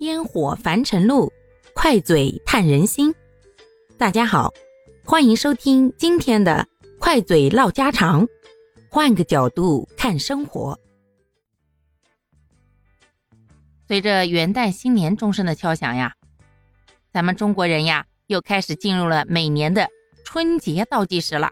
[0.00, 1.32] 烟火凡尘路，
[1.72, 3.14] 快嘴探人心。
[3.96, 4.52] 大家好，
[5.04, 6.66] 欢迎收听今天的
[6.98, 8.26] 快嘴唠家常，
[8.90, 10.78] 换个角度看生活。
[13.86, 16.12] 随着元旦新年钟声的敲响呀，
[17.12, 19.88] 咱们中国人呀又开始进入了每年的
[20.24, 21.50] 春节倒计时了。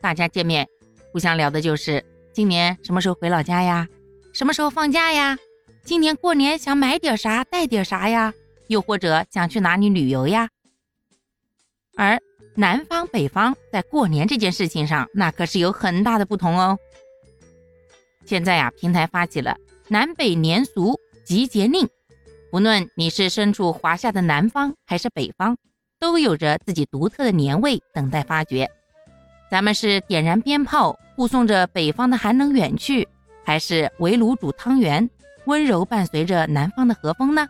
[0.00, 0.66] 大家见面
[1.12, 3.86] 互相聊的就是今年什么时候回老家呀，
[4.32, 5.38] 什么时候放假呀？
[5.84, 8.32] 今年过年想买点啥带点啥呀？
[8.68, 10.48] 又或者想去哪里旅游呀？
[11.96, 12.20] 而
[12.54, 16.78] 南方北方在过年这件事情上，那可是有很大的不同哦。
[18.24, 19.56] 现在呀，平台发起了
[19.88, 21.88] 南北年俗集结令，
[22.52, 25.56] 无论你是身处华夏的南方还是北方，
[25.98, 28.70] 都有着自己独特的年味等待发掘。
[29.50, 33.08] 咱们是点燃鞭炮护送着北方的寒冷远去，
[33.44, 35.10] 还是围炉煮汤圆？
[35.46, 37.46] 温柔伴随着南方的和风呢。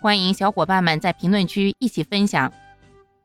[0.00, 2.52] 欢迎小伙伴们在评论区一起分享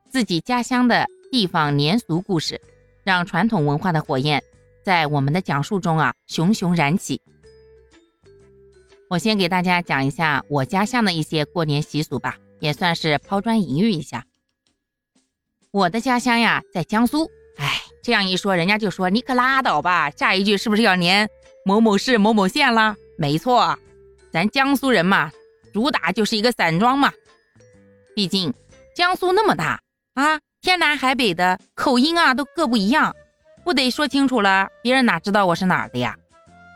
[0.09, 2.61] 自己家乡的地方年俗故事，
[3.03, 4.41] 让传统文化的火焰
[4.83, 7.21] 在我们的讲述中啊熊熊燃起。
[9.09, 14.23] 我先给大家讲一下我家乡的一些过年习俗吧，也算是抛砖引玉一下。
[15.71, 21.27] 我的家乡呀在江苏，哎，这样一说，人家就说你可拉倒吧，下一句是不是要连
[21.65, 22.95] 某某市某某县啦？
[23.19, 23.77] 没错，
[24.31, 25.29] 咱江苏人嘛，
[25.73, 27.11] 主打就是一个散装嘛。
[28.15, 28.53] 毕竟
[28.95, 29.81] 江苏那么大
[30.13, 33.13] 啊，天南海北的口音啊都各不一样，
[33.65, 36.15] 不得说清楚了，别人哪知道我是哪儿的呀？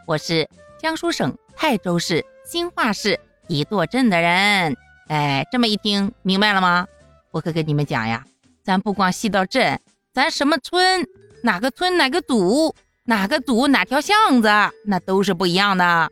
[0.05, 0.45] 我是
[0.81, 4.75] 江苏省泰州市兴化市一垛镇的人。
[5.08, 6.86] 哎，这么一听明白了吗？
[7.31, 8.21] 我可跟你们讲呀，
[8.66, 9.80] 咱不光细到镇，
[10.14, 11.08] 咱什么村，
[11.41, 14.49] 哪个村哪个组，哪个组哪条巷子，
[14.86, 16.11] 那都是不一样的。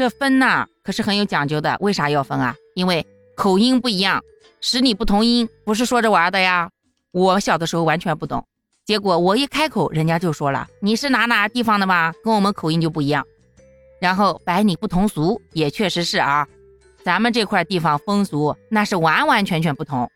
[0.00, 2.56] 这分呐可是很有讲究的，为啥要分啊？
[2.74, 3.06] 因为
[3.36, 4.24] 口音不一样，
[4.62, 6.70] 十里不同音，不是说着玩的呀。
[7.10, 8.42] 我小的时候完全不懂，
[8.86, 12.14] 结果我一开口，人家就说了：“你是哪哪地方的吧？
[12.24, 13.26] 跟我们口音就不一样。”
[14.00, 16.48] 然后百里不同俗，也确实是啊，
[17.04, 20.10] 咱们这块地方风俗那是完完全全不同。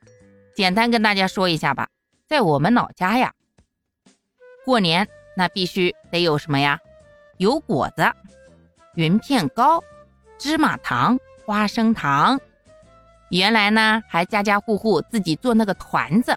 [0.57, 1.87] 简单跟大家说一下吧，
[2.27, 3.35] 在我们老家呀，
[4.65, 5.07] 过年
[5.37, 6.79] 那必须得有什么呀？
[7.37, 8.11] 有果子。
[8.95, 9.83] 云片糕、
[10.39, 12.41] 芝麻糖、花生糖，
[13.31, 16.37] 原来呢还家家户户自己做那个团子，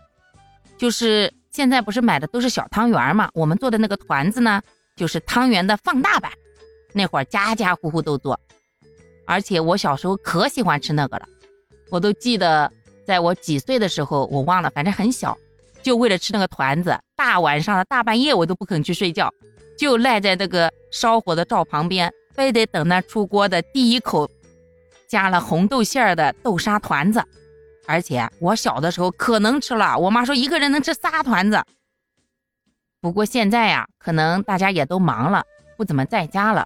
[0.78, 3.30] 就是现在不是买的都是小汤圆嘛？
[3.34, 4.62] 我们做的那个团子呢，
[4.96, 6.32] 就是汤圆的放大版。
[6.94, 8.40] 那会儿家家户户都做，
[9.28, 11.28] 而且我小时候可喜欢吃那个了。
[11.92, 12.72] 我都记得，
[13.06, 15.38] 在我几岁的时候，我忘了，反正很小，
[15.84, 19.32] 就为了吃那个团子，大晚上的大半夜我都不肯去睡觉，
[19.78, 22.12] 就赖在那个烧火的灶旁边。
[22.38, 24.30] 非得等那出锅的第一口
[25.08, 27.24] 加了红豆馅儿的豆沙团子，
[27.88, 31.60] 而且我小的时候可能吃了，我妈说一个人能吃仨团子。
[33.02, 35.44] 不过现在呀，可能大家也都忙了，
[35.78, 36.64] 不怎么在家了。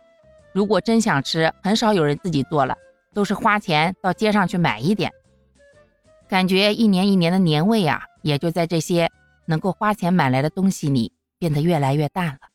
[0.54, 2.76] 如果真想吃，很少有人自己做了，
[3.14, 5.10] 都是花钱到街上去买一点。
[6.28, 9.10] 感觉一年一年的年味呀，也就在这些
[9.46, 12.51] 能够花钱买来的东西里变得越来越淡了。